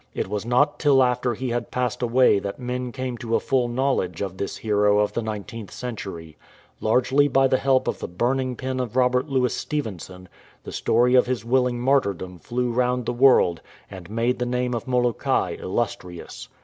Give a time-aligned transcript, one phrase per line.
[0.15, 3.67] It was not till after he had passed away that men came to a full
[3.67, 6.37] knowledge of this hero of the nineteenth century.
[6.79, 10.27] Largely by the help of the bui*ning pen of Robert Louis Stevenson,
[10.63, 13.61] the story of his willing martyrdom flew round the world
[13.91, 16.49] and made the name of Molokai illustrious.